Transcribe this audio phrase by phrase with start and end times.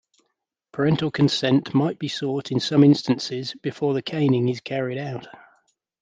[0.71, 5.27] Parental consent might be sought in some instances before the caning is carried out.